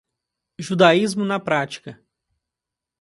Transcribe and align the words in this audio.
Judaísmo 0.57 1.23
na 1.23 1.39
prática 1.39 1.91